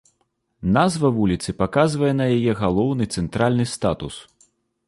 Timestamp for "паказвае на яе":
1.59-2.51